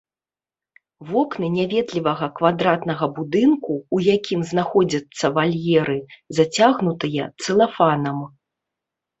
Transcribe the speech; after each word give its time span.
Вокны 1.09 1.49
няветлівага 1.57 2.29
квадратнага 2.39 3.05
будынку, 3.17 3.71
у 3.97 4.01
якім 4.15 4.39
знаходзяцца 4.53 5.25
вальеры, 5.39 5.99
зацягнутыя 6.39 7.23
цэлафанам. 7.45 8.17